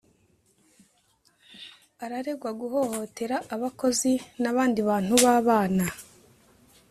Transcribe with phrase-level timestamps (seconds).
[2.03, 5.85] Araregwa guhohotera abakozi n’ abandi bantu babana